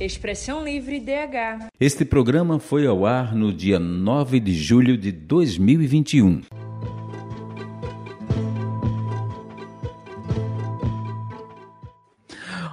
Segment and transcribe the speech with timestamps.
[0.00, 1.68] Expressão Livre DH.
[1.78, 6.40] Este programa foi ao ar no dia 9 de julho de 2021.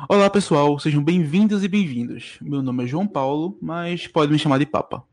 [0.07, 2.37] Olá pessoal, sejam bem-vindas e bem-vindos.
[2.39, 5.03] Meu nome é João Paulo, mas pode me chamar de Papa.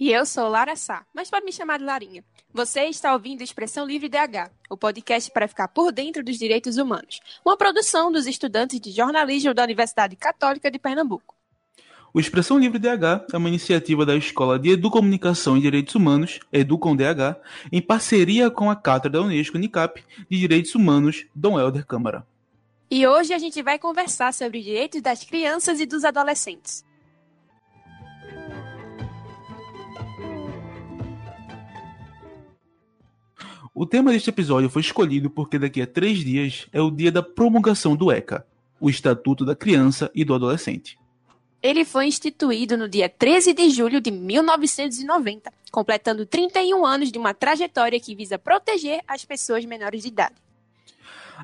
[0.00, 2.24] E eu sou Lara Sá, mas pode me chamar de Larinha.
[2.50, 7.20] Você está ouvindo Expressão Livre DH, o podcast para ficar por dentro dos direitos humanos,
[7.44, 11.37] uma produção dos estudantes de jornalismo da Universidade Católica de Pernambuco.
[12.12, 17.36] O Expressão Livre DH é uma iniciativa da Escola de Educomunicação e Direitos Humanos, EducomDH,
[17.70, 22.26] em parceria com a Cátedra da Unesco Unicap de Direitos Humanos, Dom Helder Câmara.
[22.90, 26.82] E hoje a gente vai conversar sobre os direitos das crianças e dos adolescentes.
[33.74, 37.22] O tema deste episódio foi escolhido porque daqui a três dias é o dia da
[37.22, 38.46] promulgação do ECA,
[38.80, 40.97] o Estatuto da Criança e do Adolescente.
[41.60, 47.34] Ele foi instituído no dia 13 de julho de 1990, completando 31 anos de uma
[47.34, 50.36] trajetória que visa proteger as pessoas menores de idade.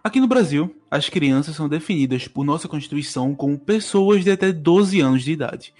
[0.02, 5.00] Aqui no Brasil, as crianças são definidas por nossa Constituição como pessoas de até 12
[5.00, 5.74] anos de idade,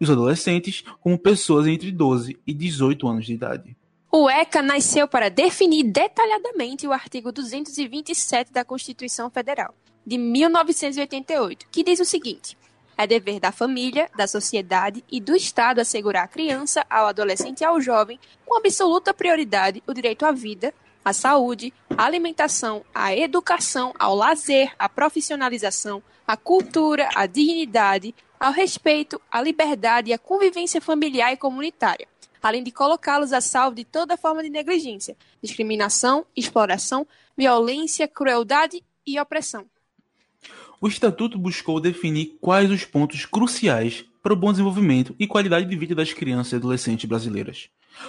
[0.00, 3.76] e os adolescentes como pessoas entre 12 e 18 anos de idade.
[4.10, 9.74] O ECA nasceu para definir detalhadamente o artigo 227 da Constituição Federal,
[10.06, 12.56] de 1988, que diz o seguinte:
[13.02, 17.64] é dever da família, da sociedade e do Estado assegurar à criança, ao adolescente e
[17.64, 23.94] ao jovem, com absoluta prioridade, o direito à vida, à saúde, à alimentação, à educação,
[23.98, 30.78] ao lazer, à profissionalização, à cultura, à dignidade, ao respeito, à liberdade e à convivência
[30.78, 32.06] familiar e comunitária,
[32.42, 39.18] além de colocá-los a salvo de toda forma de negligência, discriminação, exploração, violência, crueldade e
[39.18, 39.64] opressão.
[40.82, 45.76] O Estatuto buscou definir quais os pontos cruciais para o bom desenvolvimento e qualidade de
[45.76, 47.68] vida das crianças e adolescentes brasileiras,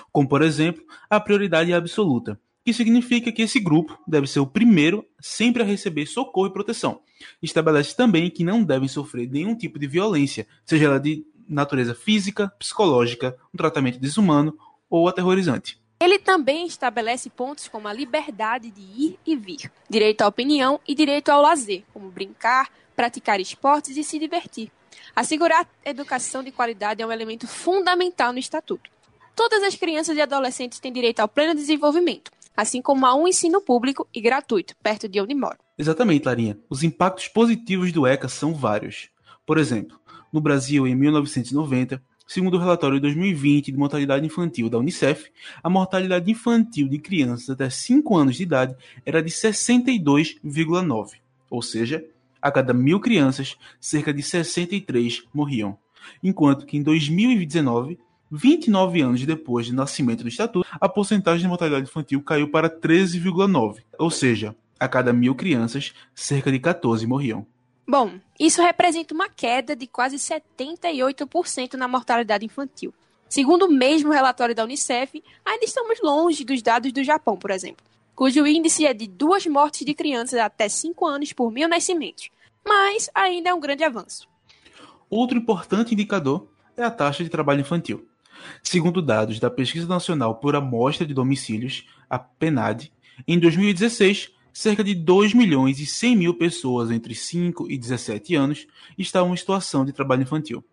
[0.09, 5.06] como, por exemplo, a prioridade absoluta, que significa que esse grupo deve ser o primeiro
[5.20, 7.02] sempre a receber socorro e proteção.
[7.44, 12.48] Estabelece também que não devem sofrer nenhum tipo de violência, seja ela de natureza física,
[12.58, 14.58] psicológica, um tratamento desumano
[14.90, 15.81] ou aterrorizante.
[16.02, 20.96] Ele também estabelece pontos como a liberdade de ir e vir, direito à opinião e
[20.96, 24.72] direito ao lazer, como brincar, praticar esportes e se divertir.
[25.16, 28.90] Assegurar educação de qualidade é um elemento fundamental no Estatuto.
[29.36, 33.62] Todas as crianças e adolescentes têm direito ao pleno desenvolvimento, assim como a um ensino
[33.62, 35.60] público e gratuito, perto de onde moram.
[35.78, 36.58] Exatamente, Larinha.
[36.68, 39.10] Os impactos positivos do ECA são vários.
[39.46, 40.00] Por exemplo,
[40.34, 45.30] no Brasil, em 1990, segundo o relatório de 2020 de mortalidade infantil da Unicef,
[45.62, 48.74] a mortalidade infantil de crianças até 5 anos de idade
[49.06, 51.16] era de 62,9,
[51.50, 52.06] ou seja,
[52.41, 55.78] a cada mil crianças, cerca de 63 morriam.
[56.24, 58.00] Enquanto que em 2019,
[58.31, 63.80] 29 anos depois do nascimento do Estatuto, a porcentagem de mortalidade infantil caiu para 13,9,
[64.00, 67.46] ou seja, a cada mil crianças, cerca de 14 morriam.
[67.91, 72.94] Bom, isso representa uma queda de quase 78% na mortalidade infantil.
[73.28, 77.84] Segundo o mesmo relatório da Unicef, ainda estamos longe dos dados do Japão, por exemplo,
[78.16, 82.29] cujo índice é de duas mortes de crianças até 5 anos por mil nascimentos,
[82.66, 84.25] mas ainda é um grande avanço.
[85.09, 86.47] Outro importante indicador
[86.78, 88.08] é a taxa de trabalho infantil.
[88.63, 92.90] Segundo dados da Pesquisa Nacional por Amostra de Domicílios, a PNAD,
[93.28, 98.68] em 2016, cerca de 2 milhões e 100 mil pessoas entre 5 e 17 anos
[98.98, 100.64] estavam em situação de trabalho infantil.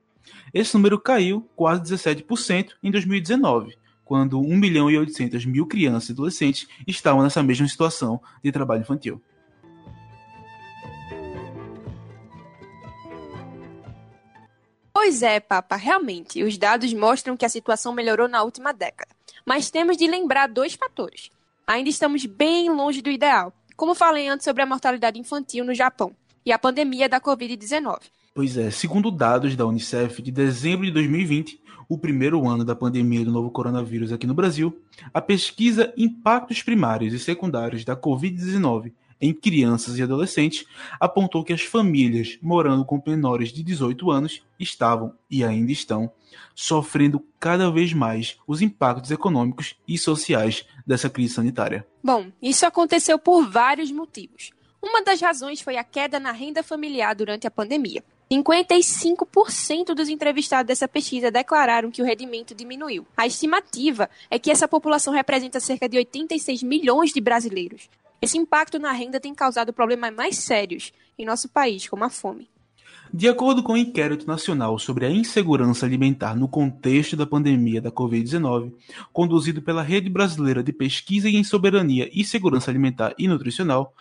[0.52, 6.12] Esse número caiu quase 17% em 2019, quando 1 milhão e 800 mil crianças e
[6.12, 9.22] adolescentes estavam nessa mesma situação de trabalho infantil.
[14.92, 19.14] Pois é, Papa, realmente, os dados mostram que a situação melhorou na última década.
[19.46, 21.30] Mas temos de lembrar dois fatores.
[21.66, 26.12] Ainda estamos bem longe do ideal, como falei antes sobre a mortalidade infantil no Japão
[26.44, 28.00] e a pandemia da Covid-19.
[28.34, 33.24] Pois é, segundo dados da Unicef de dezembro de 2020, o primeiro ano da pandemia
[33.24, 34.82] do novo coronavírus aqui no Brasil,
[35.14, 40.64] a pesquisa Impactos Primários e Secundários da Covid-19 em crianças e adolescentes
[41.00, 46.10] apontou que as famílias morando com menores de 18 anos estavam e ainda estão
[46.54, 51.86] sofrendo cada vez mais os impactos econômicos e sociais dessa crise sanitária.
[52.02, 54.50] Bom, isso aconteceu por vários motivos.
[54.82, 58.02] Uma das razões foi a queda na renda familiar durante a pandemia.
[58.30, 63.06] 55% dos entrevistados dessa pesquisa declararam que o rendimento diminuiu.
[63.16, 67.88] A estimativa é que essa população representa cerca de 86 milhões de brasileiros.
[68.20, 72.48] Esse impacto na renda tem causado problemas mais sérios em nosso país, como a fome.
[73.14, 77.90] De acordo com o Inquérito Nacional sobre a Insegurança Alimentar no contexto da pandemia da
[77.90, 78.74] Covid-19,
[79.12, 83.94] conduzido pela Rede Brasileira de Pesquisa em Soberania e Segurança Alimentar e Nutricional,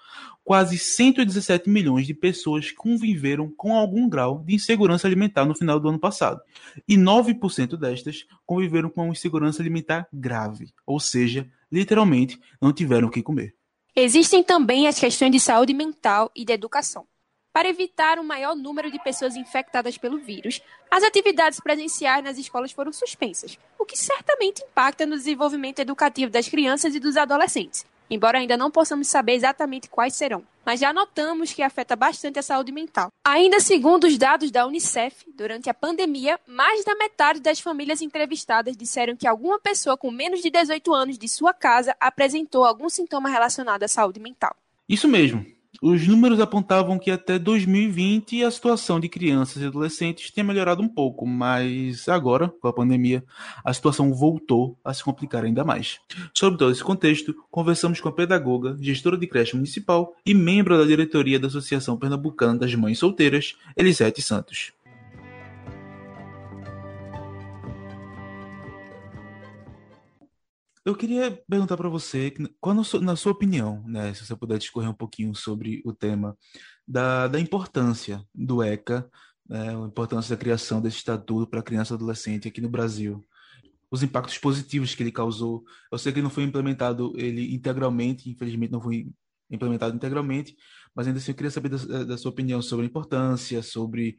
[0.44, 5.88] quase 117 milhões de pessoas conviveram com algum grau de insegurança alimentar no final do
[5.88, 6.42] ano passado,
[6.88, 13.12] e 9% destas conviveram com uma insegurança alimentar grave, ou seja, literalmente não tiveram o
[13.12, 13.56] que comer.
[14.00, 17.08] Existem também as questões de saúde mental e de educação.
[17.52, 20.62] Para evitar um maior número de pessoas infectadas pelo vírus,
[20.92, 26.48] as atividades presenciais nas escolas foram suspensas, o que certamente impacta no desenvolvimento educativo das
[26.48, 30.46] crianças e dos adolescentes, embora ainda não possamos saber exatamente quais serão.
[30.68, 33.10] Mas já notamos que afeta bastante a saúde mental.
[33.24, 38.76] Ainda segundo os dados da Unicef, durante a pandemia, mais da metade das famílias entrevistadas
[38.76, 43.30] disseram que alguma pessoa com menos de 18 anos de sua casa apresentou algum sintoma
[43.30, 44.54] relacionado à saúde mental.
[44.90, 45.46] Isso mesmo.
[45.82, 50.88] Os números apontavam que até 2020 a situação de crianças e adolescentes tinha melhorado um
[50.88, 53.24] pouco, mas agora, com a pandemia,
[53.64, 56.00] a situação voltou a se complicar ainda mais.
[56.34, 60.86] Sobre todo esse contexto, conversamos com a pedagoga, gestora de creche municipal e membro da
[60.86, 64.72] diretoria da Associação Pernambucana das Mães Solteiras, Elisete Santos.
[70.88, 74.94] Eu queria perguntar para você, qual na sua opinião, né, se você puder discorrer um
[74.94, 76.34] pouquinho sobre o tema
[76.88, 79.06] da, da importância do ECA,
[79.50, 83.22] né, a importância da criação desse estatuto para criança e adolescente aqui no Brasil,
[83.92, 85.66] os impactos positivos que ele causou.
[85.92, 89.10] Eu sei que não foi implementado ele integralmente, infelizmente não foi
[89.52, 90.56] implementado integralmente,
[90.96, 94.16] mas ainda assim eu queria saber da, da sua opinião sobre a importância, sobre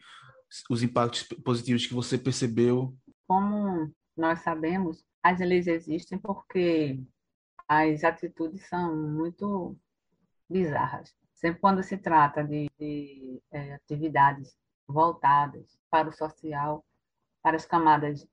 [0.69, 2.95] os impactos positivos que você percebeu.
[3.27, 7.01] Como nós sabemos, as leis existem porque
[7.69, 9.77] as atitudes são muito
[10.49, 11.15] bizarras.
[11.35, 14.57] Sempre quando se trata de, de é, atividades
[14.87, 16.85] voltadas para o social,
[17.43, 18.27] para as camadas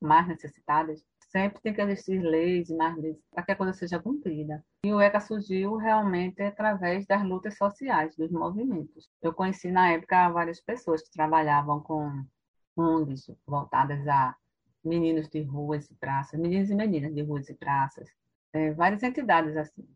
[0.00, 3.98] mais necessitadas, sempre tem que existir leis e mais leis para que a coisa seja
[3.98, 4.64] cumprida.
[4.84, 9.08] E o ECA surgiu realmente através das lutas sociais, dos movimentos.
[9.20, 12.24] Eu conheci na época várias pessoas que trabalhavam com
[12.76, 14.34] ONGs voltadas a
[14.84, 18.08] meninos de ruas e praças, meninos e meninas de ruas e praças,
[18.52, 19.86] é, várias entidades assim.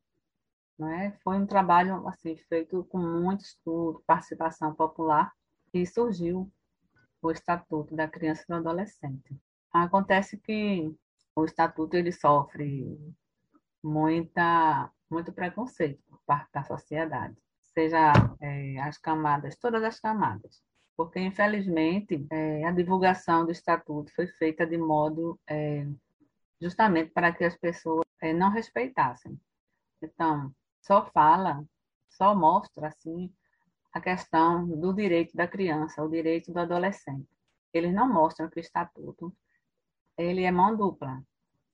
[0.78, 1.12] Não é?
[1.22, 5.32] Foi um trabalho assim feito com muito estudo, participação popular
[5.72, 6.50] e surgiu
[7.20, 9.36] o Estatuto da Criança e do Adolescente.
[9.72, 10.92] Acontece que
[11.36, 12.98] o Estatuto ele sofre
[13.82, 17.36] muita muito preconceito por parte da sociedade,
[17.74, 20.62] seja é, as camadas, todas as camadas
[20.96, 25.86] porque infelizmente é, a divulgação do estatuto foi feita de modo é,
[26.60, 29.38] justamente para que as pessoas é, não respeitassem.
[30.00, 31.64] Então, só fala,
[32.08, 33.32] só mostra assim
[33.92, 37.28] a questão do direito da criança, o direito do adolescente.
[37.72, 39.34] Eles não mostram que o estatuto
[40.16, 41.22] ele é mão dupla.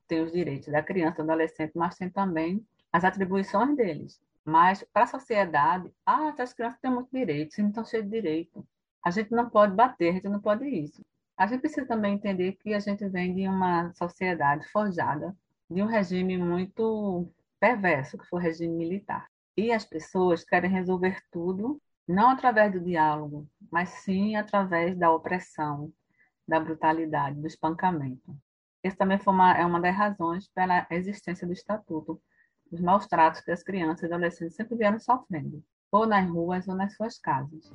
[0.06, 4.20] Tem os direitos da criança, do adolescente, mas tem também as atribuições deles.
[4.44, 8.66] Mas para a sociedade, ah, as crianças têm muitos direitos, então cheio de direito.
[9.04, 11.02] A gente não pode bater, a gente não pode isso.
[11.36, 15.36] A gente precisa também entender que a gente vem de uma sociedade forjada
[15.70, 17.30] de um regime muito
[17.60, 19.28] perverso, que foi o regime militar.
[19.56, 25.92] E as pessoas querem resolver tudo, não através do diálogo, mas sim através da opressão,
[26.46, 28.36] da brutalidade, do espancamento.
[28.82, 32.20] Essa também foi uma, é uma das razões pela existência do Estatuto,
[32.70, 36.74] os maus tratos que as crianças e adolescentes sempre vieram sofrendo, ou nas ruas ou
[36.74, 37.72] nas suas casas.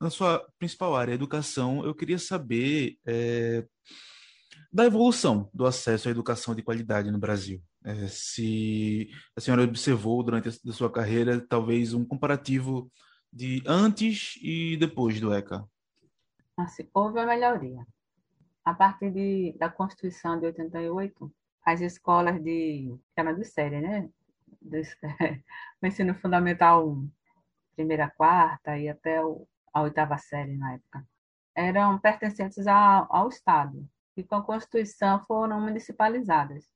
[0.00, 3.64] Na sua principal área, educação, eu queria saber é,
[4.72, 7.62] da evolução do acesso à educação de qualidade no Brasil.
[7.84, 12.90] É, se a senhora observou durante a sua carreira, talvez um comparativo
[13.32, 15.64] de antes e depois do ECA.
[16.56, 17.86] Assim, houve uma melhoria.
[18.64, 21.32] A partir de, da Constituição de 88,
[21.64, 24.10] as escolas de, que eram de série, né?
[24.60, 27.10] Do, ensino fundamental 1,
[27.76, 31.06] primeira, quarta e até o a oitava série na época,
[31.54, 36.68] eram pertencentes ao, ao Estado e com a Constituição foram municipalizadas.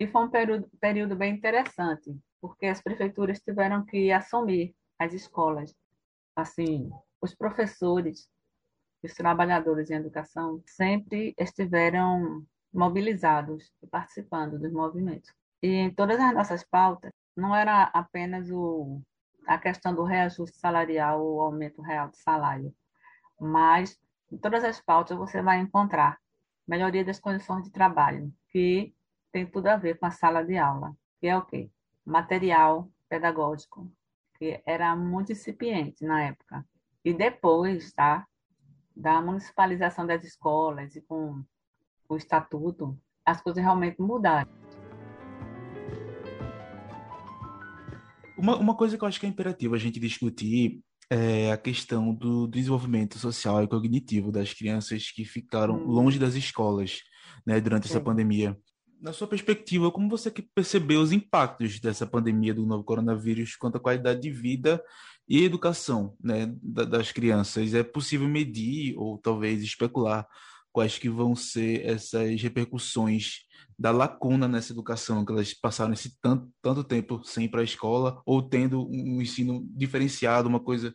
[0.00, 5.74] E foi um período, período bem interessante, porque as prefeituras tiveram que assumir as escolas.
[6.36, 6.90] Assim,
[7.20, 8.28] os professores,
[9.02, 15.32] os trabalhadores em educação sempre estiveram mobilizados e participando dos movimentos.
[15.62, 19.00] E em todas as nossas pautas, não era apenas o,
[19.48, 22.72] a questão do reajuste salarial ou aumento real de salário.
[23.40, 23.98] Mas
[24.30, 26.18] em todas as pautas você vai encontrar
[26.66, 28.94] melhoria das condições de trabalho, que
[29.32, 31.70] tem tudo a ver com a sala de aula, que é o quê?
[32.04, 33.90] Material pedagógico,
[34.34, 36.64] que era muito incipiente na época.
[37.02, 38.26] E depois, tá?
[38.94, 41.42] Da municipalização das escolas e com
[42.06, 44.57] o estatuto, as coisas realmente mudaram.
[48.38, 50.80] Uma, uma coisa que eu acho que é imperativo a gente discutir
[51.10, 55.86] é a questão do desenvolvimento social e cognitivo das crianças que ficaram hum.
[55.86, 57.00] longe das escolas
[57.46, 58.56] né, durante essa pandemia.
[59.00, 63.80] Na sua perspectiva, como você percebeu os impactos dessa pandemia do novo coronavírus quanto à
[63.80, 64.82] qualidade de vida
[65.28, 67.74] e educação né, das crianças?
[67.74, 70.26] É possível medir ou talvez especular
[70.78, 73.40] quais que vão ser essas repercussões
[73.76, 77.64] da lacuna nessa educação, que elas passaram esse tanto, tanto tempo sem ir para a
[77.64, 80.94] escola ou tendo um ensino diferenciado, uma coisa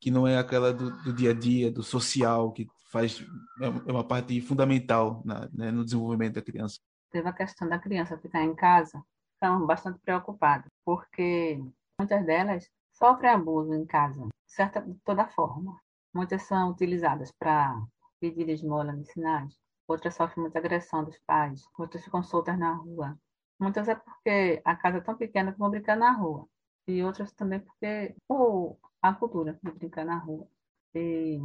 [0.00, 3.22] que não é aquela do, do dia a dia, do social, que faz
[3.60, 6.78] é, é uma parte fundamental na, né, no desenvolvimento da criança.
[7.10, 8.98] Teve a questão da criança ficar em casa,
[9.34, 11.62] estão bastante preocupadas, porque
[12.00, 15.78] muitas delas sofrem abuso em casa, certa de toda forma.
[16.14, 17.78] Muitas são utilizadas para
[18.20, 19.56] pedir esmola na cidade,
[19.86, 23.18] outras sofrem muita agressão dos pais, outras ficam soltas na rua.
[23.58, 26.48] Muitas é porque a casa é tão pequena que vão brincar na rua.
[26.86, 30.48] E outras também porque ou a cultura de brincar na rua.
[30.94, 31.40] E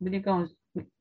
[0.00, 0.44] brincam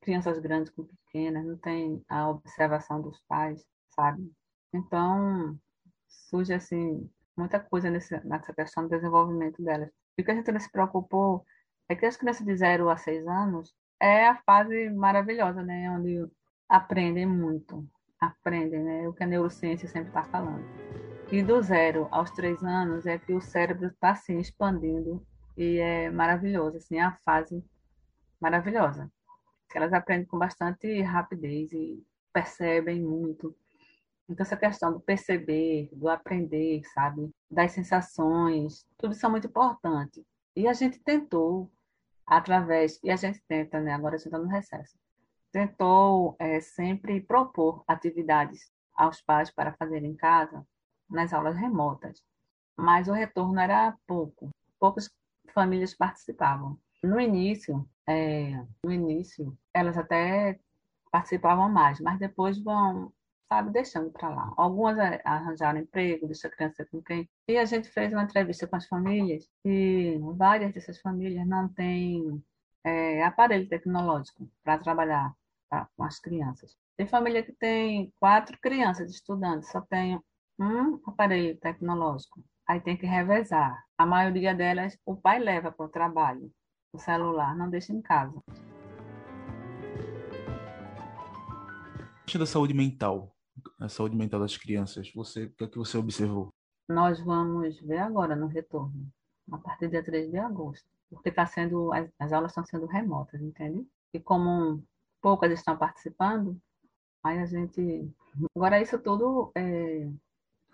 [0.02, 4.32] crianças grandes com pequenas, não tem a observação dos pais, sabe?
[4.74, 5.60] Então,
[6.08, 9.90] surge assim muita coisa nesse, nessa questão do desenvolvimento delas.
[10.18, 11.46] E o que a gente não se preocupou
[11.90, 15.90] é que as crianças de 0 a 6 anos é a fase maravilhosa, né?
[15.92, 16.28] Onde
[16.70, 17.88] aprendem muito,
[18.20, 19.08] aprendem, né?
[19.08, 20.66] O que a neurociência sempre está falando.
[21.32, 25.26] E do zero aos três anos é que o cérebro está se assim, expandindo
[25.58, 27.64] e é maravilhoso, assim, é a fase
[28.40, 29.12] maravilhosa.
[29.76, 33.56] Elas aprendem com bastante rapidez e percebem muito.
[34.30, 37.30] Então, essa questão do perceber, do aprender, sabe?
[37.50, 40.26] Das sensações, tudo isso é muito importante.
[40.56, 41.72] E a gente tentou,
[42.28, 43.94] através, e a gente tenta, né?
[43.94, 44.98] Agora está no recesso,
[45.52, 50.66] tentou é, sempre propor atividades aos pais para fazer em casa
[51.10, 52.22] nas aulas remotas,
[52.76, 55.10] mas o retorno era pouco, poucas
[55.54, 56.78] famílias participavam.
[57.02, 60.60] No início, é, no início, elas até
[61.12, 63.12] participavam mais, mas depois vão,
[63.48, 64.54] sabe, deixando para lá.
[64.58, 67.30] Algumas arranjaram emprego, deixa a criança com quem.
[67.48, 72.44] E a gente fez uma entrevista com as famílias e várias dessas famílias não têm
[72.84, 75.34] é, aparelho tecnológico para trabalhar
[75.70, 76.76] tá, com as crianças.
[76.98, 80.20] Tem família que tem quatro crianças estudantes, só tem
[80.60, 82.44] um aparelho tecnológico.
[82.68, 83.82] Aí tem que revezar.
[83.98, 86.52] A maioria delas o pai leva para o trabalho,
[86.92, 88.42] o celular, não deixa em casa.
[92.38, 93.37] da saúde mental,
[93.80, 96.54] a saúde mental das crianças, você, o que é que você observou?
[96.88, 99.12] Nós vamos ver agora no retorno,
[99.52, 102.86] a partir do dia 3 de agosto, porque tá sendo, as, as aulas estão sendo
[102.86, 103.86] remotas, entende?
[104.14, 104.84] E como
[105.22, 106.60] poucas estão participando,
[107.24, 108.10] aí a gente.
[108.56, 110.10] Agora, isso tudo, é,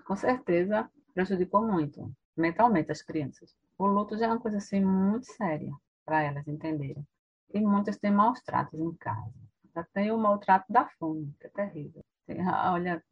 [0.06, 3.56] com certeza, prejudicou muito mentalmente as crianças.
[3.78, 5.72] O luto já é uma coisa assim muito séria
[6.06, 7.06] para elas entenderem.
[7.54, 9.34] E muitas têm maus tratos em casa.
[9.76, 12.04] Já tem o maltrato da fome, que é terrível.
[12.28, 13.04] Olha,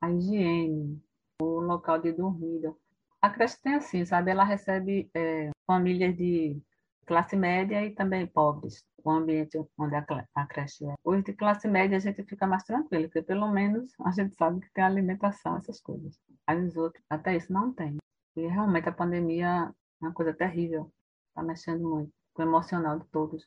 [0.00, 1.02] a higiene,
[1.40, 2.74] o local de dormida.
[3.20, 4.30] A creche tem assim, sabe?
[4.30, 6.60] Ela recebe é, famílias de
[7.06, 10.94] classe média e também pobres, o ambiente onde a, creche é.
[11.04, 14.60] Os de classe média a gente fica mais tranquilo, porque pelo menos a gente sabe
[14.60, 16.18] que tem alimentação, essas coisas.
[16.46, 17.96] Aí os outros, até isso não tem.
[18.36, 20.90] E realmente a pandemia é uma coisa terrível,
[21.28, 23.46] está mexendo muito com o emocional de todos.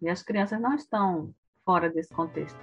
[0.00, 2.58] E as crianças não estão fora desse contexto.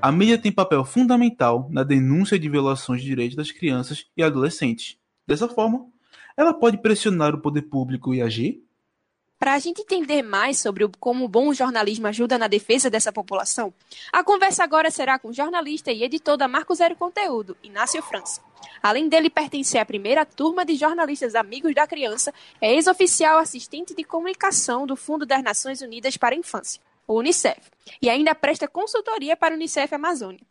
[0.00, 4.96] A mídia tem papel fundamental na denúncia de violações de direitos das crianças e adolescentes.
[5.26, 5.86] Dessa forma,
[6.36, 8.62] ela pode pressionar o poder público e agir?
[9.38, 13.72] Para a gente entender mais sobre como o bom jornalismo ajuda na defesa dessa população,
[14.10, 18.40] a conversa agora será com o jornalista e editor da Marco Zero Conteúdo, Inácio França.
[18.82, 24.04] Além dele pertencer à primeira turma de jornalistas amigos da criança, é ex-oficial assistente de
[24.04, 27.70] comunicação do Fundo das Nações Unidas para a Infância, o Unicef,
[28.02, 30.44] e ainda presta consultoria para o Unicef Amazônia.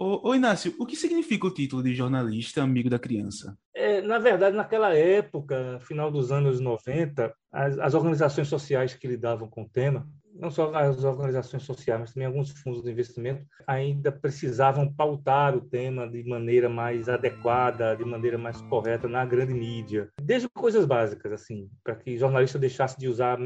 [0.00, 3.58] Ô, ô, Inácio, o que significa o título de jornalista amigo da criança?
[3.74, 9.48] É, na verdade, naquela época, final dos anos 90, as, as, organizações sociais que lidavam
[9.48, 14.12] com o tema, não só as organizações sociais, mas também alguns fundos de investimento, ainda
[14.12, 20.08] precisavam pautar o tema de maneira mais adequada, de maneira mais correta na grande mídia.
[20.22, 23.38] Desde coisas básicas, assim, para que jornalista deixasse de usar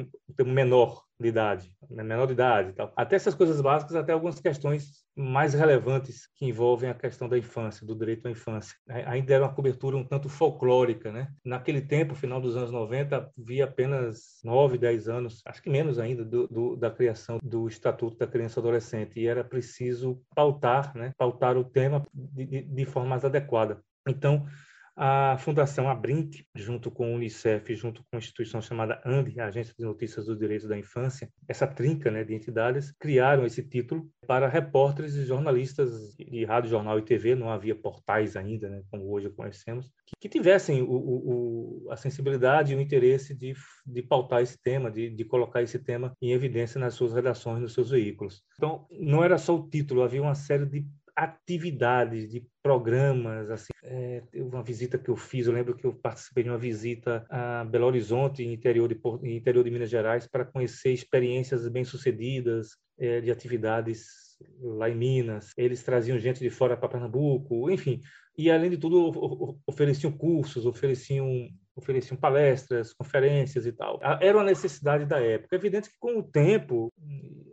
[0.45, 1.73] menor de idade.
[1.89, 2.93] né, menor de idade tal.
[2.97, 7.87] Até essas coisas básicas, até algumas questões mais relevantes que envolvem a questão da infância,
[7.87, 8.77] do direito à infância.
[9.07, 11.29] Ainda era uma cobertura um tanto folclórica, né?
[11.45, 16.25] Naquele tempo, final dos anos 90, havia apenas 9, 10 anos, acho que menos ainda,
[16.25, 21.12] do, do, da criação do Estatuto da Criança e Adolescente, e era preciso pautar, né?
[21.17, 23.83] Pautar o tema de, de, de forma mais adequada.
[24.09, 24.47] Então,
[24.96, 29.75] a Fundação Abrint, junto com o Unicef, junto com a instituição chamada ANDI, a Agência
[29.76, 34.49] de Notícias dos Direitos da Infância, essa trinca né, de entidades, criaram esse título para
[34.49, 39.30] repórteres e jornalistas de rádio, jornal e TV, não havia portais ainda, né, como hoje
[39.30, 43.54] conhecemos, que, que tivessem o, o, a sensibilidade e o interesse de,
[43.87, 47.72] de pautar esse tema, de, de colocar esse tema em evidência nas suas redações, nos
[47.72, 48.42] seus veículos.
[48.56, 54.23] Então, não era só o título, havia uma série de atividades, de programas, assim, é,
[54.35, 57.87] uma visita que eu fiz, eu lembro que eu participei de uma visita a Belo
[57.87, 64.88] Horizonte, interior de, interior de Minas Gerais, para conhecer experiências bem-sucedidas é, de atividades lá
[64.88, 65.52] em Minas.
[65.57, 68.00] Eles traziam gente de fora para Pernambuco, enfim.
[68.37, 73.99] E, além de tudo, ofereciam cursos, ofereciam ofereciam palestras, conferências e tal.
[74.21, 75.57] Era uma necessidade da época.
[75.57, 76.93] É evidente que com o tempo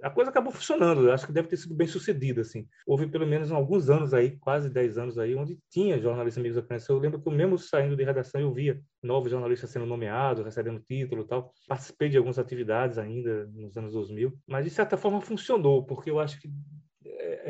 [0.03, 1.11] a coisa acabou funcionando.
[1.11, 2.67] Acho que deve ter sido bem sucedida assim.
[2.85, 6.61] Houve pelo menos alguns anos aí, quase 10 anos aí, onde tinha jornalistas amigos da
[6.61, 6.91] criança.
[6.91, 11.23] Eu lembro que mesmo saindo de redação eu via novos jornalistas sendo nomeados, recebendo título
[11.23, 11.53] e tal.
[11.67, 16.19] Participei de algumas atividades ainda nos anos 2000, mas de certa forma funcionou, porque eu
[16.19, 16.49] acho que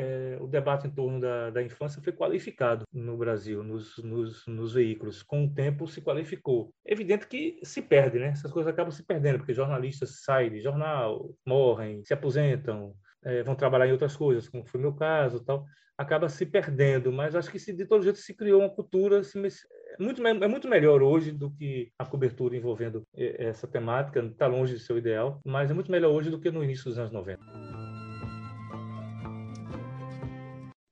[0.00, 4.72] é, o debate em torno da, da, infância foi qualificado no Brasil, nos, nos, nos,
[4.72, 5.22] veículos.
[5.22, 6.72] Com o tempo se qualificou.
[6.86, 8.28] É evidente que se perde, né?
[8.28, 13.54] Essas coisas acabam se perdendo, porque jornalistas saem de jornal, morrem, se aposentam, é, vão
[13.54, 15.66] trabalhar em outras coisas, como foi meu caso tal.
[15.98, 20.02] Acaba se perdendo, mas acho que se, de todo jeito se criou uma cultura é
[20.02, 24.72] muito, é muito melhor hoje do que a cobertura envolvendo é, essa temática, está longe
[24.74, 27.12] de ser o ideal, mas é muito melhor hoje do que no início dos anos
[27.12, 27.42] 90.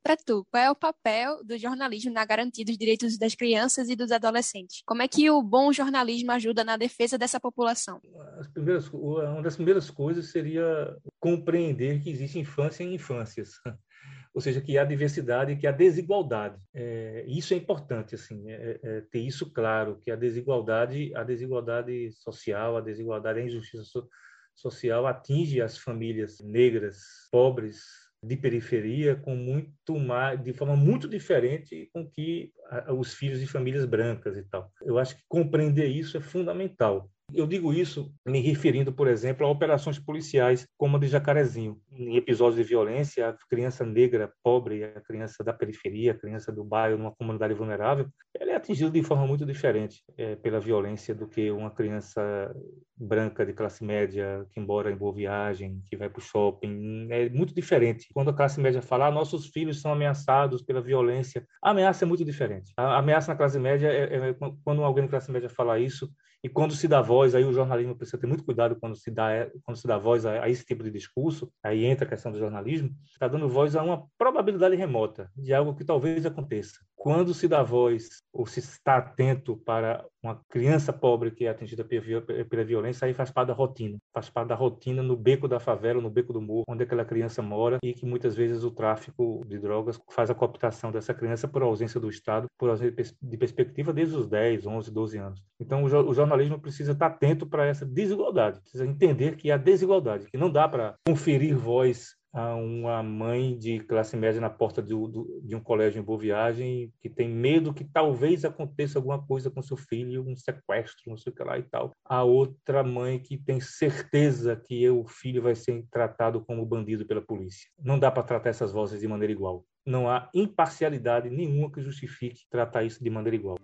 [0.09, 3.95] Para tu, qual é o papel do jornalismo na garantia dos direitos das crianças e
[3.95, 4.83] dos adolescentes?
[4.87, 8.01] Como é que o bom jornalismo ajuda na defesa dessa população?
[8.03, 13.51] Uma das primeiras coisas seria compreender que existe infância em infâncias
[14.35, 16.57] ou seja, que há diversidade e que há desigualdade.
[16.73, 22.13] É, isso é importante, assim, é, é, ter isso claro, que a desigualdade, a desigualdade
[22.13, 24.09] social, a desigualdade, a injustiça so,
[24.55, 26.99] social atinge as famílias negras,
[27.31, 32.53] pobres, de periferia com muito mais, de forma muito diferente com que
[32.97, 34.73] os filhos de famílias brancas e tal.
[34.83, 37.11] Eu acho que compreender isso é fundamental.
[37.35, 41.79] Eu digo isso me referindo, por exemplo, a operações policiais como a de Jacarezinho.
[41.93, 46.65] Em episódios de violência, a criança negra pobre, a criança da periferia, a criança do
[46.65, 48.09] bairro, numa comunidade vulnerável,
[48.41, 52.55] ela é atingida de forma muito diferente é, pela violência do que uma criança
[52.97, 57.09] branca de classe média que mora em boa viagem, que vai para o shopping.
[57.11, 58.09] É muito diferente.
[58.13, 62.09] Quando a classe média fala, ah, nossos filhos são ameaçados pela violência, a ameaça é
[62.09, 62.73] muito diferente.
[62.77, 66.11] A ameaça na classe média é, é quando alguém de classe média fala isso,
[66.43, 69.51] e quando se dá voz, aí o jornalismo precisa ter muito cuidado quando se dá,
[69.65, 72.39] quando se dá voz a, a esse tipo de discurso, aí entra a questão do
[72.39, 76.79] jornalismo, está dando voz a uma probabilidade remota de algo que talvez aconteça.
[76.99, 81.85] Quando se dá voz ou se está atento para uma criança pobre que é atingida
[81.85, 83.99] pela violência, aí faz parte da rotina.
[84.13, 87.41] Faz parte da rotina no beco da favela, no beco do morro, onde aquela criança
[87.41, 91.63] mora e que muitas vezes o tráfico de drogas faz a cooptação dessa criança por
[91.63, 95.43] ausência do Estado, por ausência de perspectiva desde os 10, 11, 12 anos.
[95.61, 100.37] Então o jornalismo precisa estar atento para essa desigualdade, precisa entender que há desigualdade, que
[100.37, 104.95] não dá para conferir voz a uma mãe de classe média na porta de,
[105.43, 109.63] de, um colégio em Boa Viagem que tem medo que talvez aconteça alguma coisa com
[109.63, 111.93] seu filho, um sequestro, não sei o que lá e tal.
[112.05, 117.23] A outra mãe que tem certeza que o filho vai ser tratado como bandido pela
[117.23, 117.69] polícia.
[117.79, 119.65] Não dá para tratar essas vozes de maneira igual.
[119.87, 123.57] Não há imparcialidade nenhuma que justifique tratar isso de maneira igual.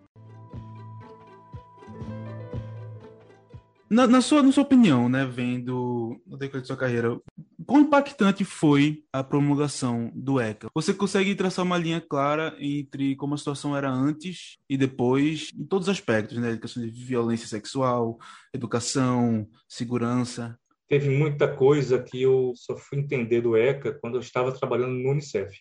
[3.94, 7.16] Na, na, sua, na sua opinião, né, vendo no decorrer de sua carreira,
[7.64, 10.66] quão impactante foi a promulgação do ECA?
[10.74, 15.64] Você consegue traçar uma linha clara entre como a situação era antes e depois, em
[15.64, 16.50] todos os aspectos, né?
[16.50, 18.18] Educação de violência sexual,
[18.52, 20.58] educação, segurança.
[20.88, 25.10] Teve muita coisa que eu só fui entender do ECA quando eu estava trabalhando no
[25.10, 25.56] Unicef.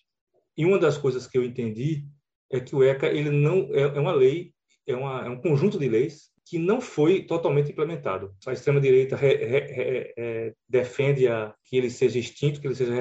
[0.58, 2.08] E uma das coisas que eu entendi
[2.52, 4.54] é que o ECA ele não é, é uma lei,
[4.88, 8.34] é, uma, é um conjunto de leis que não foi totalmente implementado.
[8.45, 12.93] A extrema-direita é, defende a, que ele seja extinto, que ele seja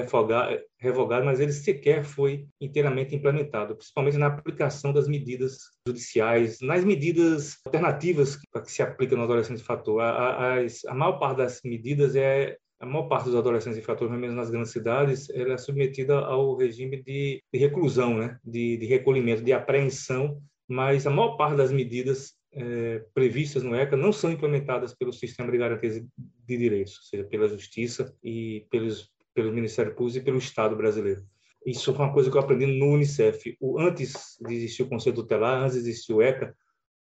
[0.80, 7.58] revogado, mas ele sequer foi inteiramente implementado, principalmente na aplicação das medidas judiciais, nas medidas
[7.64, 10.00] alternativas que se aplicam no adolescente fator.
[10.00, 14.34] A, a, a maior parte das medidas é a maior parte dos adolescentes infratores, mesmo
[14.34, 18.36] nas grandes cidades, ela é submetida ao regime de, de reclusão, né?
[18.44, 23.96] de, de recolhimento, de apreensão, mas a maior parte das medidas é, previstas no ECA
[23.96, 29.10] não são implementadas pelo sistema de garantias de direitos, ou seja, pela Justiça e pelos,
[29.34, 31.22] pelo Ministério Público e pelo Estado brasileiro.
[31.64, 33.56] Isso foi uma coisa que eu aprendi no Unicef.
[33.60, 36.54] O, antes de existir o Conselho Tutelar, antes de existir o ECA,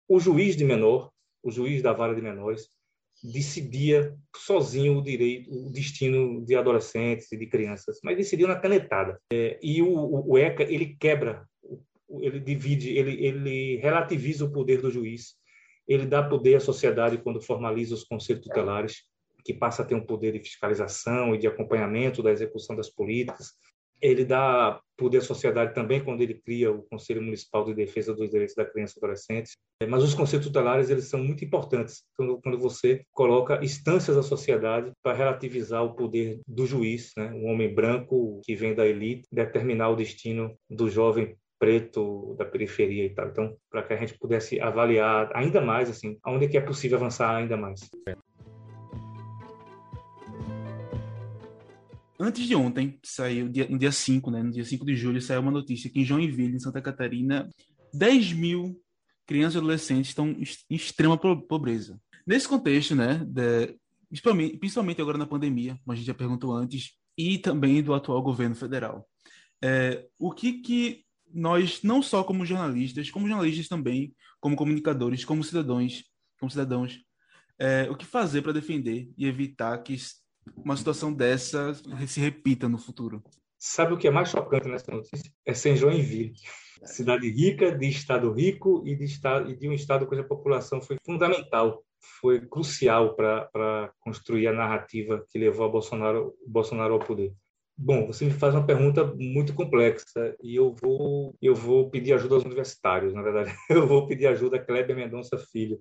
[0.08, 1.12] o juiz de menor,
[1.44, 2.70] o juiz da vara de menores,
[3.24, 9.20] decidia sozinho o direito, o destino de adolescentes e de crianças, mas decidia na canetada.
[9.32, 11.46] É, e o, o, ECA ele quebra,
[12.20, 15.36] ele divide, ele, ele relativiza o poder do juiz,
[15.88, 19.04] ele dá poder à sociedade quando formaliza os conselhos tutelares,
[19.44, 23.54] que passa a ter um poder de fiscalização e de acompanhamento da execução das políticas,
[24.02, 28.30] ele dá poder à sociedade também quando ele cria o Conselho Municipal de Defesa dos
[28.30, 29.52] Direitos da Criança e Adolescente.
[29.88, 34.92] Mas os conselhos tutelares eles são muito importantes quando, quando você coloca instâncias da sociedade
[35.04, 37.32] para relativizar o poder do juiz, né?
[37.32, 43.06] um homem branco que vem da elite, determinar o destino do jovem preto da periferia
[43.06, 43.28] e tal.
[43.28, 46.98] Então, para que a gente pudesse avaliar ainda mais assim, aonde é que é possível
[46.98, 47.88] avançar ainda mais.
[52.20, 54.42] Antes de ontem, saiu no dia 5, né?
[54.42, 57.48] No dia 5 de julho, saiu uma notícia que em Joinville, em Santa Catarina,
[57.94, 58.82] 10 mil
[59.28, 62.00] crianças e adolescentes estão em extrema pobreza.
[62.26, 63.24] Nesse contexto, né?
[63.24, 63.78] De,
[64.10, 68.56] principalmente, agora na pandemia, como a gente já perguntou antes, e também do atual governo
[68.56, 69.08] federal.
[69.64, 75.44] É, o que que nós, não só como jornalistas, como jornalistas também, como comunicadores, como
[75.44, 76.04] cidadãos,
[76.40, 77.00] como cidadãos,
[77.60, 79.96] é, o que fazer para defender e evitar que
[80.56, 81.74] uma situação dessa
[82.08, 83.24] se repita no futuro.
[83.58, 85.32] Sabe o que é mais chocante nessa notícia?
[85.46, 86.34] É ser Joinville.
[86.84, 90.98] Cidade rica, de estado rico e de, estado, e de um estado cuja população foi
[91.06, 91.84] fundamental,
[92.20, 97.36] foi crucial para construir a narrativa que levou a Bolsonaro, Bolsonaro ao poder.
[97.84, 102.36] Bom, você me faz uma pergunta muito complexa e eu vou eu vou pedir ajuda
[102.36, 103.52] aos universitários, na verdade.
[103.72, 105.80] Eu vou pedir ajuda a Kleber Mendonça Filho,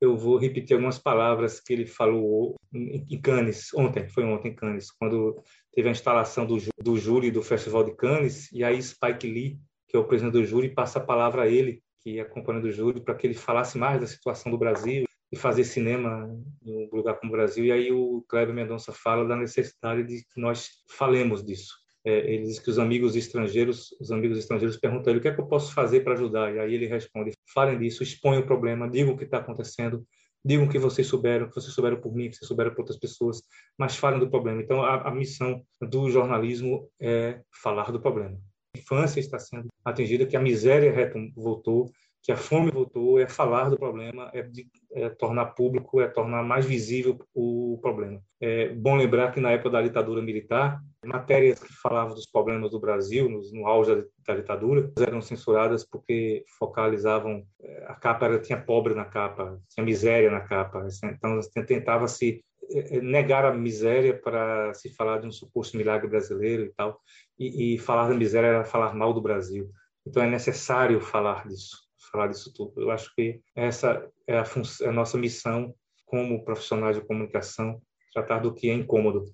[0.00, 4.92] eu vou repetir algumas palavras que ele falou em Cannes, ontem, foi ontem em Cannes,
[4.92, 5.42] quando
[5.72, 9.96] teve a instalação do, do júri do Festival de Cannes, e aí Spike Lee, que
[9.96, 13.00] é o presidente do júri, passa a palavra a ele, que é acompanhando o júri,
[13.00, 16.30] para que ele falasse mais da situação do Brasil e fazer cinema
[16.64, 17.64] em um lugar como o Brasil.
[17.64, 22.44] E aí o Kleber Mendonça fala da necessidade de que nós falemos disso é, ele
[22.44, 25.46] diz que os amigos estrangeiros, os amigos estrangeiros perguntam ele o que é que eu
[25.46, 29.16] posso fazer para ajudar, e aí ele responde: falem disso, exponham o problema, digam o
[29.16, 30.06] que está acontecendo,
[30.44, 33.40] digam que vocês souberam, que vocês souberam por mim, que vocês souberam por outras pessoas,
[33.78, 34.60] mas falem do problema.
[34.60, 38.38] Então a, a missão do jornalismo é falar do problema.
[38.76, 40.92] A infância está sendo atingida, que a miséria
[41.34, 41.90] voltou,
[42.24, 46.42] que a fome voltou, é falar do problema, é, de, é, tornar público, é tornar
[46.42, 48.18] mais visível o problema.
[48.40, 52.80] É bom lembrar que na época da ditadura militar, matérias que falavam dos problemas do
[52.80, 58.58] Brasil, no, no auge da, ditadura, eram censuradas porque focalizavam, é, a capa era, tinha
[58.58, 64.18] pobre na capa, tinha miséria na capa, então tentava se é, é, negar a miséria
[64.18, 66.98] para se falar de um suposto milagre brasileiro e tal,
[67.38, 69.70] e, e falar da miséria era falar mal do Brasil.
[70.06, 71.83] Então é necessário falar disso
[72.14, 72.80] falar disso tudo.
[72.80, 74.44] Eu acho que essa é a,
[74.82, 75.74] é a nossa missão
[76.06, 79.24] como profissionais de comunicação, tratar do que é incômodo.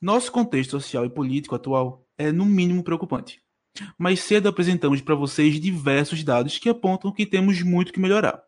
[0.00, 3.42] Nosso contexto social e político atual é, no mínimo, preocupante.
[3.98, 8.42] Mais cedo apresentamos para vocês diversos dados que apontam que temos muito que melhorar.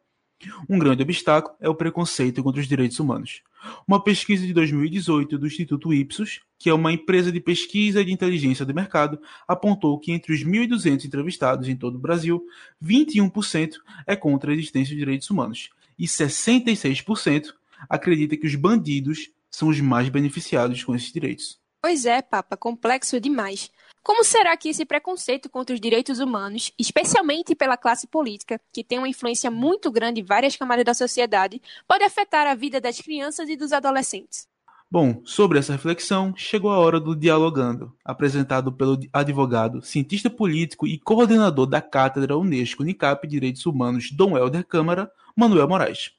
[0.68, 3.42] Um grande obstáculo é o preconceito contra os direitos humanos.
[3.86, 8.64] Uma pesquisa de 2018 do Instituto Ipsos, que é uma empresa de pesquisa de inteligência
[8.64, 9.18] do mercado,
[9.48, 12.44] apontou que entre os 1.200 entrevistados em todo o Brasil,
[12.82, 13.74] 21%
[14.06, 17.52] é contra a existência de direitos humanos e 66%
[17.88, 21.58] acredita que os bandidos são os mais beneficiados com esses direitos.
[21.80, 23.70] Pois é, Papa, complexo demais.
[24.06, 28.98] Como será que esse preconceito contra os direitos humanos, especialmente pela classe política, que tem
[28.98, 33.48] uma influência muito grande em várias camadas da sociedade, pode afetar a vida das crianças
[33.48, 34.46] e dos adolescentes?
[34.88, 41.00] Bom, sobre essa reflexão, chegou a hora do Dialogando, apresentado pelo advogado, cientista político e
[41.00, 46.12] coordenador da Cátedra Unesco Unicap Direitos Humanos Dom Helder Câmara, Manuel Moraes.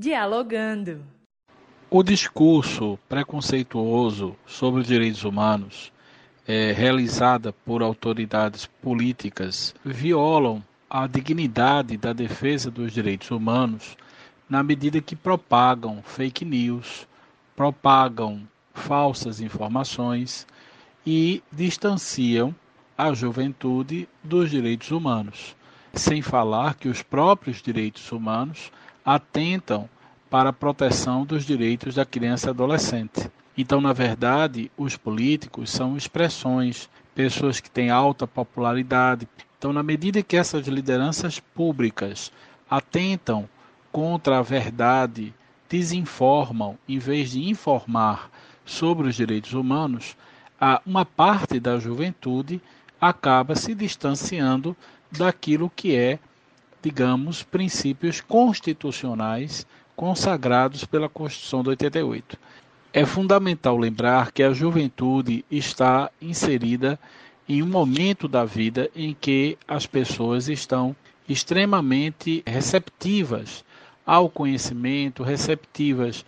[0.00, 1.04] Dialogando.
[1.90, 5.92] O discurso preconceituoso sobre os direitos humanos
[6.46, 13.96] é, realizada por autoridades políticas violam a dignidade da defesa dos direitos humanos
[14.48, 17.08] na medida que propagam fake news,
[17.56, 20.46] propagam falsas informações
[21.04, 22.54] e distanciam
[22.96, 25.56] a juventude dos direitos humanos,
[25.92, 28.70] sem falar que os próprios direitos humanos
[29.14, 29.88] atentam
[30.28, 33.30] para a proteção dos direitos da criança e adolescente.
[33.56, 39.26] Então, na verdade, os políticos são expressões, pessoas que têm alta popularidade.
[39.56, 42.30] Então, na medida que essas lideranças públicas
[42.68, 43.48] atentam
[43.90, 45.32] contra a verdade,
[45.70, 48.30] desinformam em vez de informar
[48.62, 50.18] sobre os direitos humanos,
[50.84, 52.60] uma parte da juventude
[53.00, 54.76] acaba se distanciando
[55.10, 56.18] daquilo que é,
[56.88, 62.38] digamos, princípios constitucionais consagrados pela Constituição de 88.
[62.94, 66.98] É fundamental lembrar que a juventude está inserida
[67.46, 70.96] em um momento da vida em que as pessoas estão
[71.28, 73.62] extremamente receptivas
[74.06, 76.24] ao conhecimento, receptivas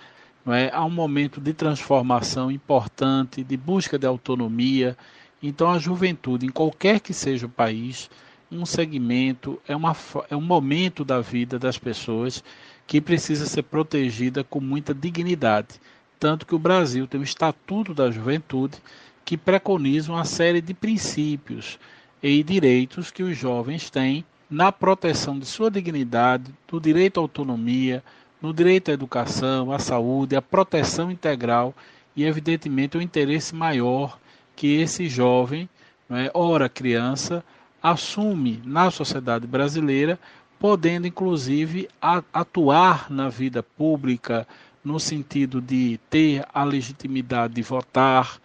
[0.46, 4.94] é, a um momento de transformação importante, de busca de autonomia,
[5.42, 8.10] então, a juventude, em qualquer que seja o país,
[8.50, 9.96] um segmento, é, uma,
[10.28, 12.42] é um momento da vida das pessoas
[12.86, 15.80] que precisa ser protegida com muita dignidade.
[16.18, 18.78] Tanto que o Brasil tem o Estatuto da Juventude,
[19.24, 21.78] que preconiza uma série de princípios
[22.22, 28.02] e direitos que os jovens têm na proteção de sua dignidade, do direito à autonomia,
[28.42, 31.72] no direito à educação, à saúde, à proteção integral
[32.16, 34.18] e, evidentemente, o interesse maior
[34.56, 35.68] que esse jovem,
[36.10, 37.44] é, ora criança,
[37.82, 40.18] assume na sociedade brasileira,
[40.58, 41.88] podendo inclusive
[42.32, 44.46] atuar na vida pública
[44.84, 48.38] no sentido de ter a legitimidade de votar,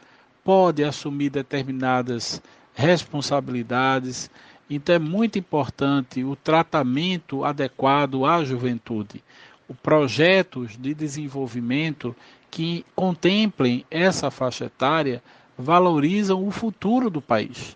[0.44, 2.42] pode assumir determinadas
[2.74, 4.30] responsabilidades.
[4.70, 9.24] Então é muito importante o tratamento adequado à juventude,
[9.68, 12.16] os projetos de desenvolvimento
[12.50, 15.22] que contemplem essa faixa etária
[15.58, 17.76] valorizam o futuro do país.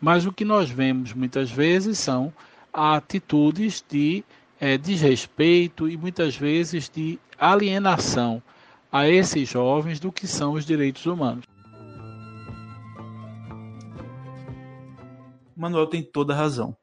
[0.00, 2.32] Mas o que nós vemos muitas vezes são
[2.72, 4.24] atitudes de
[4.58, 8.42] é, desrespeito e muitas vezes de alienação
[8.90, 11.44] a esses jovens do que são os direitos humanos.
[15.56, 16.76] Manuel tem toda a razão.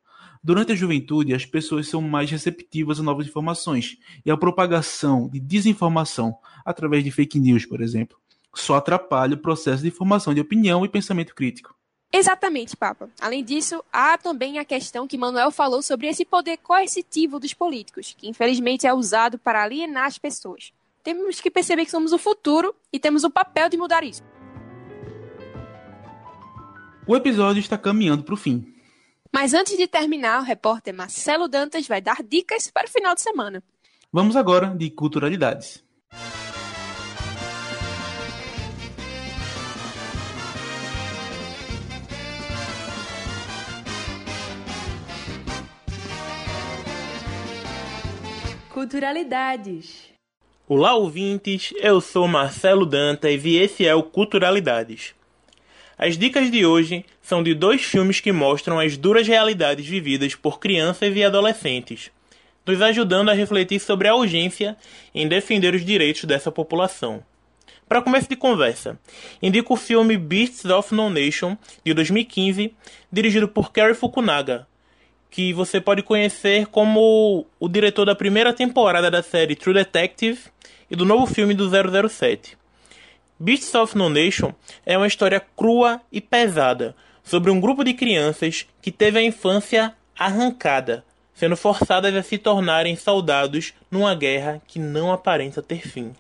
[0.44, 5.40] Durante a juventude, as pessoas são mais receptivas a novas informações e a propagação de
[5.40, 8.18] desinformação através de fake news, por exemplo,
[8.56, 11.77] só atrapalha o processo de formação de opinião e pensamento crítico.
[12.12, 13.10] Exatamente, Papa.
[13.20, 18.16] Além disso, há também a questão que Manuel falou sobre esse poder coercitivo dos políticos,
[18.18, 20.72] que infelizmente é usado para alienar as pessoas.
[21.04, 24.24] Temos que perceber que somos o futuro e temos o papel de mudar isso.
[27.06, 28.74] O episódio está caminhando para o fim.
[29.32, 33.22] Mas antes de terminar, o repórter Marcelo Dantas vai dar dicas para o final de
[33.22, 33.64] semana.
[34.12, 35.84] Vamos agora de culturalidades.
[48.78, 50.04] Culturalidades.
[50.70, 51.74] Olá, ouvintes.
[51.78, 55.16] Eu sou Marcelo Dantas e esse é o Culturalidades.
[55.98, 60.60] As dicas de hoje são de dois filmes que mostram as duras realidades vividas por
[60.60, 62.12] crianças e adolescentes,
[62.68, 64.78] nos ajudando a refletir sobre a urgência
[65.12, 67.24] em defender os direitos dessa população.
[67.90, 69.00] Para começo de conversa,
[69.42, 72.76] indico o filme Beasts of No Nation, de 2015,
[73.12, 74.68] dirigido por Cary Fukunaga,
[75.38, 80.40] que você pode conhecer como o diretor da primeira temporada da série True Detective
[80.90, 82.58] e do novo filme do 007.
[83.38, 84.52] Beasts of No Nation
[84.84, 89.94] é uma história crua e pesada sobre um grupo de crianças que teve a infância
[90.18, 96.16] arrancada, sendo forçadas a se tornarem soldados numa guerra que não aparenta ter fim.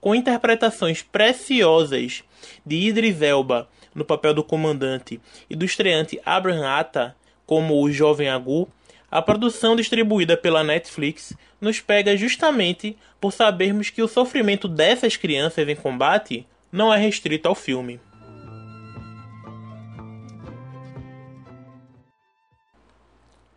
[0.00, 2.22] Com interpretações preciosas
[2.64, 8.28] de Idris Elba no papel do comandante e do estreante Abraham Atta, como o Jovem
[8.28, 8.68] Agu,
[9.10, 15.66] a produção distribuída pela Netflix nos pega justamente por sabermos que o sofrimento dessas crianças
[15.68, 18.00] em combate não é restrito ao filme.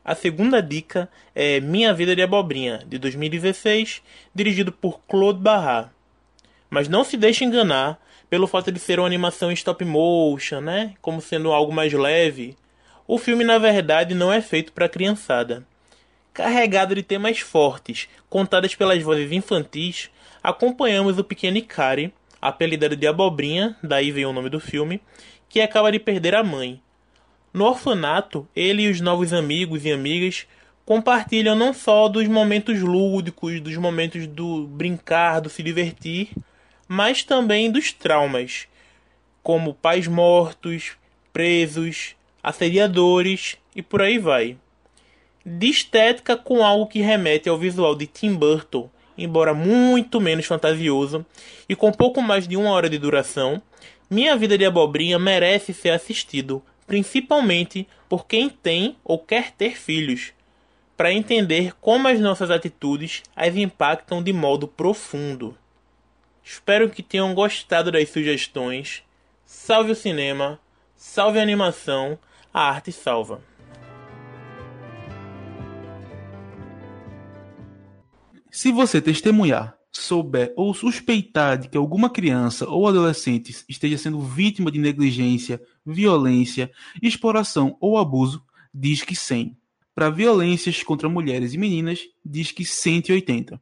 [0.10, 4.02] A segunda dica é Minha Vida de Abobrinha, de 2016,
[4.34, 5.94] dirigido por Claude Barra.
[6.68, 10.96] Mas não se deixe enganar pelo fato de ser uma animação em stop motion, né?
[11.02, 12.56] Como sendo algo mais leve.
[13.12, 15.66] O filme, na verdade, não é feito para criançada.
[16.32, 20.12] Carregado de temas fortes, contadas pelas vozes infantis,
[20.44, 25.02] acompanhamos o pequeno Ikari, apelidado de Abobrinha, daí vem o nome do filme,
[25.50, 26.80] que acaba de perder a mãe.
[27.52, 30.46] No orfanato, ele e os novos amigos e amigas
[30.86, 36.30] compartilham não só dos momentos lúdicos, dos momentos do brincar, do se divertir,
[36.88, 38.68] mas também dos traumas,
[39.42, 40.92] como pais mortos,
[41.34, 44.58] presos, assediadores e por aí vai.
[45.46, 51.26] De estética com algo que remete ao visual de Tim Burton, embora muito menos fantasioso
[51.68, 53.62] e com pouco mais de uma hora de duração,
[54.10, 60.34] Minha Vida de Abobrinha merece ser assistido, principalmente por quem tem ou quer ter filhos,
[60.98, 65.58] para entender como as nossas atitudes as impactam de modo profundo.
[66.44, 69.04] Espero que tenham gostado das sugestões.
[69.46, 70.60] Salve o cinema,
[70.96, 72.18] salve a animação,
[72.60, 73.42] a arte salva.
[78.52, 84.70] Se você testemunhar, souber ou suspeitar de que alguma criança ou adolescente esteja sendo vítima
[84.70, 86.70] de negligência, violência,
[87.02, 88.44] exploração ou abuso,
[88.74, 89.58] diz que 100.
[89.96, 93.62] Para violências contra mulheres e meninas, diz que 180.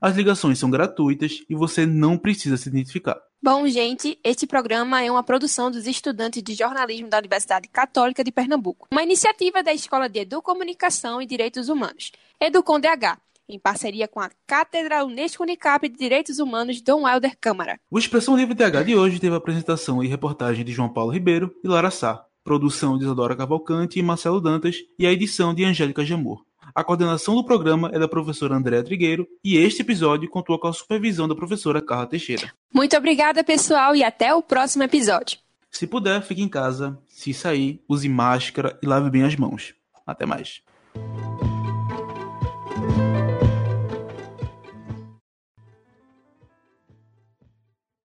[0.00, 3.20] As ligações são gratuitas e você não precisa se identificar.
[3.42, 8.30] Bom, gente, este programa é uma produção dos estudantes de jornalismo da Universidade Católica de
[8.30, 13.16] Pernambuco, uma iniciativa da Escola de Educomunicação e Direitos Humanos, Educom DH,
[13.48, 17.80] em parceria com a Cátedra Unesco Unicap de Direitos Humanos Dom Helder Câmara.
[17.90, 21.50] O Expressão Livre TH de hoje teve a apresentação e reportagem de João Paulo Ribeiro
[21.64, 26.04] e Lara Sá, produção de Isadora Cavalcante e Marcelo Dantas e a edição de Angélica
[26.04, 26.44] Jamur.
[26.74, 30.72] A coordenação do programa é da professora Andréa Trigueiro e este episódio contou com a
[30.72, 32.52] supervisão da professora Carla Teixeira.
[32.72, 35.38] Muito obrigada, pessoal, e até o próximo episódio.
[35.70, 36.98] Se puder, fique em casa.
[37.08, 39.74] Se sair, use máscara e lave bem as mãos.
[40.06, 40.62] Até mais.